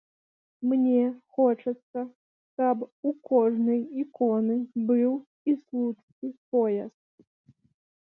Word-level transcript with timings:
Мне 0.69 1.01
хочацца, 1.37 1.99
каб 2.63 2.77
у 3.11 3.13
кожнай 3.33 3.79
іконы 4.07 4.59
быў 4.91 5.11
і 5.49 5.51
слуцкі 5.63 6.35
пояс. 6.55 6.95